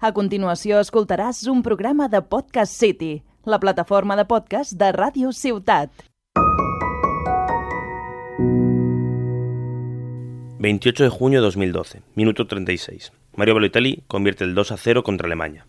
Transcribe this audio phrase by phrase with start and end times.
[0.00, 5.90] A continuació escoltaràs un programa de Podcast City, la plataforma de podcast de Ràdio Ciutat.
[10.64, 13.12] 28 de junio de 2012, minuto 36.
[13.36, 15.66] Mario Balotelli convierte el 2 a 0 contra Alemania.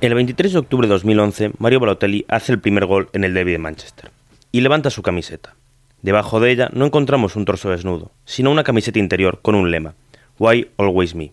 [0.00, 3.52] El 23 de octubre de 2011, Mario Balotelli hace el primer gol en el derby
[3.52, 4.10] de Manchester
[4.52, 5.54] y levanta su camiseta.
[6.02, 9.94] Debajo de ella no encontramos un torso desnudo, sino una camiseta interior con un lema:
[10.38, 11.32] Why always me?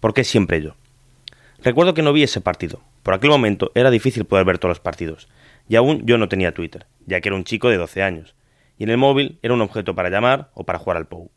[0.00, 0.74] ¿Por qué siempre yo?
[1.62, 2.80] Recuerdo que no vi ese partido.
[3.04, 5.28] Por aquel momento era difícil poder ver todos los partidos,
[5.68, 8.34] y aún yo no tenía Twitter, ya que era un chico de 12 años,
[8.78, 11.30] y en el móvil era un objeto para llamar o para jugar al POU.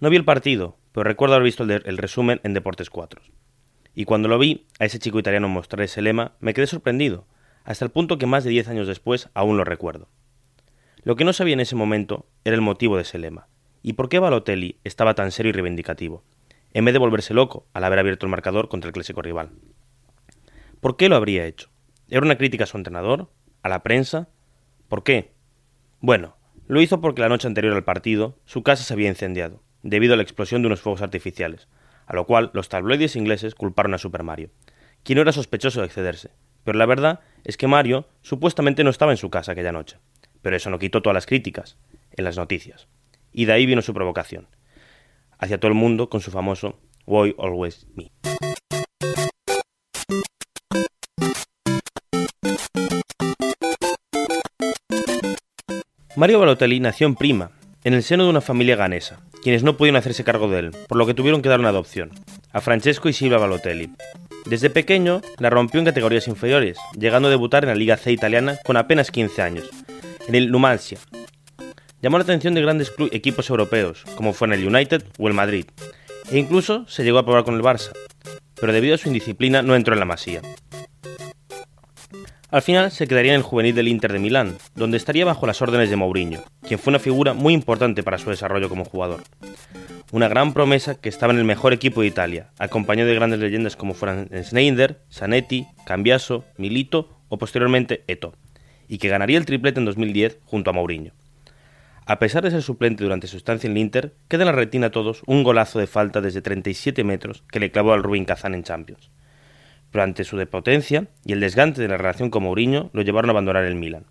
[0.00, 3.20] No vi el partido, pero recuerdo haber visto el, el resumen en Deportes 4
[3.96, 7.26] y cuando lo vi a ese chico italiano mostrar ese lema, me quedé sorprendido,
[7.64, 10.06] hasta el punto que más de 10 años después aún lo recuerdo.
[11.02, 13.48] Lo que no sabía en ese momento era el motivo de ese lema,
[13.82, 16.22] y por qué Balotelli estaba tan serio y reivindicativo,
[16.74, 19.52] en vez de volverse loco al haber abierto el marcador contra el clásico rival.
[20.80, 21.70] ¿Por qué lo habría hecho?
[22.10, 23.30] ¿Era una crítica a su entrenador?
[23.62, 24.28] ¿A la prensa?
[24.88, 25.32] ¿Por qué?
[26.00, 26.36] Bueno,
[26.68, 30.16] lo hizo porque la noche anterior al partido su casa se había incendiado, debido a
[30.18, 31.66] la explosión de unos fuegos artificiales,
[32.06, 34.50] a lo cual los tabloides ingleses culparon a Super Mario,
[35.02, 36.30] quien no era sospechoso de excederse.
[36.64, 39.98] Pero la verdad es que Mario supuestamente no estaba en su casa aquella noche.
[40.42, 41.76] Pero eso no quitó todas las críticas
[42.12, 42.88] en las noticias.
[43.32, 44.48] Y de ahí vino su provocación.
[45.38, 48.10] Hacia todo el mundo con su famoso Why Always Me.
[56.16, 57.50] Mario Balotelli nació en Prima,
[57.86, 60.98] en el seno de una familia ganesa, quienes no pudieron hacerse cargo de él, por
[60.98, 62.10] lo que tuvieron que dar una adopción,
[62.52, 63.92] a Francesco y Silvia Balotelli.
[64.44, 68.58] Desde pequeño la rompió en categorías inferiores, llegando a debutar en la Liga C italiana
[68.64, 69.70] con apenas 15 años,
[70.26, 70.98] en el Numancia.
[72.02, 75.66] Llamó la atención de grandes equipos europeos, como fue en el United o el Madrid,
[76.32, 77.92] e incluso se llegó a probar con el Barça,
[78.60, 80.42] pero debido a su indisciplina no entró en la masía.
[82.48, 85.60] Al final se quedaría en el juvenil del Inter de Milán, donde estaría bajo las
[85.62, 89.24] órdenes de Mourinho, quien fue una figura muy importante para su desarrollo como jugador.
[90.12, 93.74] Una gran promesa que estaba en el mejor equipo de Italia, acompañado de grandes leyendas
[93.74, 98.34] como fueran Schneider, Zanetti, Cambiaso, Milito o posteriormente Eto,
[98.86, 101.14] y que ganaría el triplete en 2010 junto a Mourinho.
[102.06, 104.86] A pesar de ser suplente durante su estancia en el Inter, queda en la retina
[104.86, 108.54] a todos un golazo de falta desde 37 metros que le clavó al Rubin Kazan
[108.54, 109.10] en Champions
[109.96, 113.32] pero ante su depotencia y el desgante de la relación con Mourinho lo llevaron a
[113.32, 114.04] abandonar el Milan,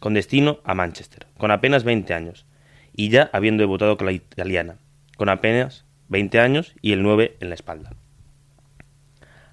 [0.00, 2.44] con destino a Manchester, con apenas 20 años,
[2.92, 4.78] y ya habiendo debutado con la italiana,
[5.16, 7.92] con apenas 20 años y el 9 en la espalda.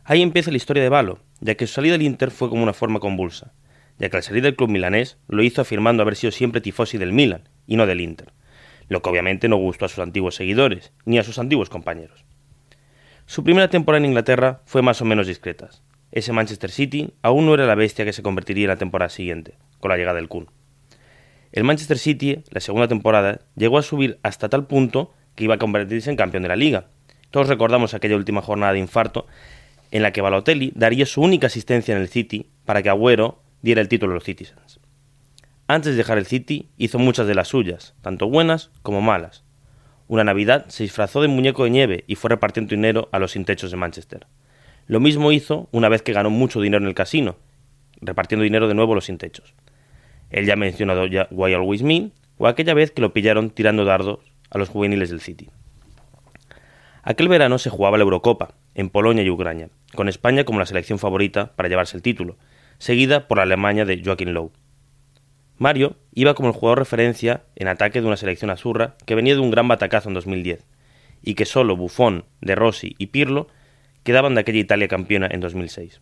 [0.06, 2.74] Ahí empieza la historia de Balo, ya que su salida del Inter fue como una
[2.74, 3.54] forma convulsa,
[4.00, 7.14] ya que al salir del club milanés lo hizo afirmando haber sido siempre tifosi del
[7.14, 8.34] Milan y no del Inter,
[8.90, 12.26] lo que obviamente no gustó a sus antiguos seguidores ni a sus antiguos compañeros.
[13.28, 15.70] Su primera temporada en Inglaterra fue más o menos discreta.
[16.12, 19.58] Ese Manchester City aún no era la bestia que se convertiría en la temporada siguiente,
[19.80, 20.48] con la llegada del Kun.
[21.52, 25.60] El Manchester City, la segunda temporada, llegó a subir hasta tal punto que iba a
[25.60, 26.86] convertirse en campeón de la liga.
[27.32, 29.26] Todos recordamos aquella última jornada de infarto
[29.90, 33.82] en la que Balotelli daría su única asistencia en el City para que Agüero diera
[33.82, 34.80] el título a los Citizens.
[35.68, 39.45] Antes de dejar el City, hizo muchas de las suyas, tanto buenas como malas,
[40.08, 43.46] una Navidad se disfrazó de muñeco de nieve y fue repartiendo dinero a los sin
[43.46, 44.28] techos de Manchester.
[44.88, 47.38] Lo mismo hizo una vez que ganó mucho dinero en el casino,
[48.02, 49.54] repartiendo dinero de nuevo a los sin techos.
[50.30, 54.20] Él ya mencionado ya Why Always Me, o aquella vez que lo pillaron tirando dardos
[54.50, 55.50] a los juveniles del City.
[57.02, 61.00] Aquel verano se jugaba la Eurocopa, en Polonia y Ucrania, con España como la selección
[61.00, 62.36] favorita para llevarse el título,
[62.78, 64.52] seguida por la Alemania de Joachim Lowe.
[65.58, 69.40] Mario iba como el jugador referencia en ataque de una selección azurra que venía de
[69.40, 70.66] un gran batacazo en 2010
[71.22, 73.48] y que solo Buffon, De Rossi y Pirlo
[74.04, 76.02] quedaban de aquella Italia campeona en 2006.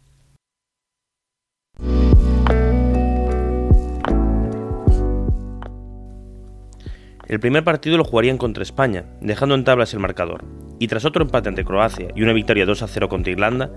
[7.27, 10.43] El primer partido lo jugarían contra España, dejando en tablas el marcador,
[10.77, 13.71] y tras otro empate ante Croacia y una victoria 2 a 0 contra Irlanda,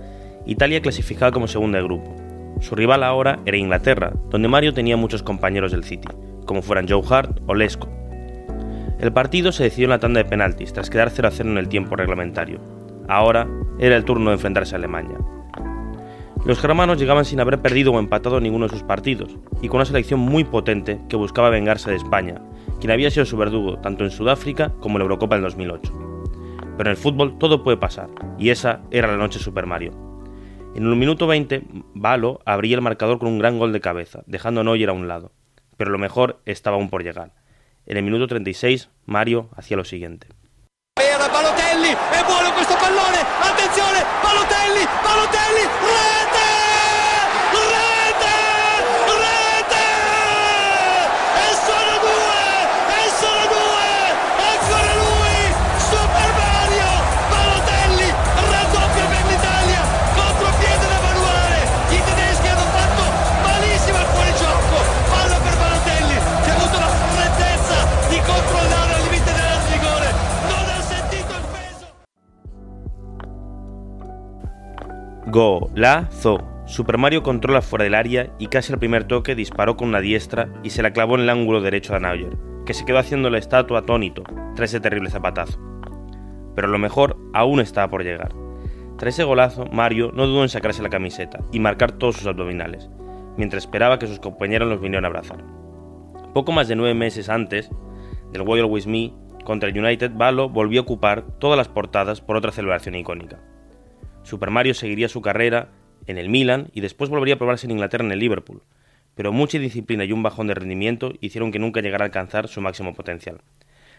[0.47, 2.26] Italia clasificaba como segunda de grupo,
[2.61, 6.09] su rival ahora era Inglaterra, donde Mario tenía muchos compañeros del City,
[6.47, 7.89] como fueran Joe Hart o Lesco.
[8.99, 11.59] El partido se decidió en la tanda de penaltis, tras quedar 0 a 0 en
[11.59, 12.61] el tiempo reglamentario.
[13.09, 13.47] Ahora
[13.79, 15.19] era el turno de enfrentarse a Alemania.
[16.47, 19.85] Los germanos llegaban sin haber perdido o empatado ninguno de sus partidos, y con una
[19.85, 22.41] selección muy potente que buscaba vengarse de España,
[22.81, 25.93] quien había sido su verdugo tanto en Sudáfrica como en la Eurocopa del 2008.
[26.79, 30.06] Pero en el fútbol todo puede pasar, y esa era la noche Super Mario.
[30.77, 31.63] En el minuto 20,
[31.95, 35.09] Balo abría el marcador con un gran gol de cabeza, dejando a Neuer a un
[35.09, 35.33] lado.
[35.79, 37.33] Pero lo mejor estaba aún por llegar.
[37.87, 40.29] En el minuto 36, Mario hacía lo siguiente.
[41.33, 45.65] Balotelli, è buono questo pallone, attenzione, Balotelli, Balotelli,
[75.37, 76.39] Golazo.
[76.65, 80.49] Super Mario controla fuera del área y casi al primer toque disparó con una diestra
[80.63, 83.37] y se la clavó en el ángulo derecho a Neuer, que se quedó haciendo la
[83.37, 84.23] estatua atónito
[84.55, 85.61] tras ese terrible zapatazo.
[86.55, 88.33] Pero lo mejor aún estaba por llegar.
[88.97, 92.89] Tras ese golazo, Mario no dudó en sacarse la camiseta y marcar todos sus abdominales,
[93.37, 95.45] mientras esperaba que sus compañeros los vinieran a abrazar.
[96.33, 97.69] Poco más de nueve meses antes
[98.33, 99.13] del Royal With Me
[99.45, 103.39] contra el United, Balo volvió a ocupar todas las portadas por otra celebración icónica.
[104.27, 105.69] Super Mario seguiría su carrera
[106.09, 108.63] en el Milan y después volvería a probarse en Inglaterra en el Liverpool,
[109.15, 112.61] pero mucha disciplina y un bajón de rendimiento hicieron que nunca llegara a alcanzar su
[112.61, 113.41] máximo potencial.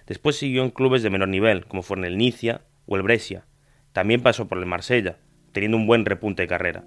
[0.05, 3.45] Después siguió en clubes de menor nivel, como fueron el Nicia o el Brescia.
[3.93, 5.15] También pasó por el Marsella,
[5.53, 6.83] teniendo un buen repunte de carrera,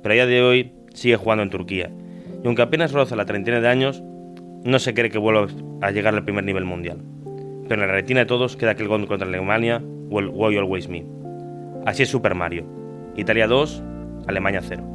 [0.00, 1.90] pero a día de hoy sigue jugando en Turquía,
[2.44, 4.04] y aunque apenas roza la treintena de años,
[4.62, 5.48] no se cree que vuelva
[5.80, 7.02] a llegar al primer nivel mundial.
[7.68, 10.88] Pero en la retina de todos queda aquel gol contra Alemania o el Why Always
[10.88, 11.04] Me.
[11.86, 12.83] Así es Super Mario,
[13.16, 13.82] Italia 2,
[14.26, 14.94] Alemania 0.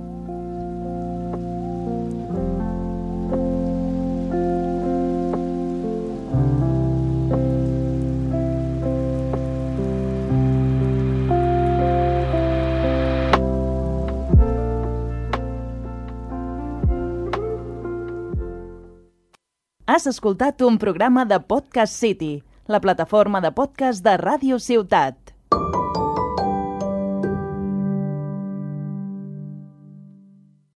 [19.90, 25.29] Has escoltat un programa de Podcast City, la plataforma de podcast de Ràdio Ciutat.